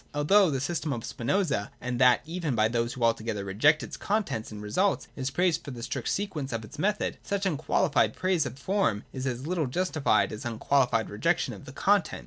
[0.15, 4.51] Although the system of Spinoza, and that even by those who altogether reject its contents
[4.51, 8.55] and results, is praised for the strict sequence of its method, such unqualified praise of
[8.55, 12.19] the form is as httle justified as an un qualified rejection of the content.